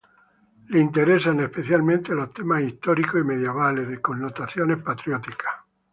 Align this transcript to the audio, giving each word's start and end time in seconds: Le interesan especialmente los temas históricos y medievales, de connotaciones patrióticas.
Le 0.69 0.79
interesan 0.79 1.41
especialmente 1.41 2.15
los 2.15 2.33
temas 2.33 2.63
históricos 2.63 3.21
y 3.21 3.23
medievales, 3.23 3.87
de 3.87 4.01
connotaciones 4.01 4.81
patrióticas. 4.81 5.51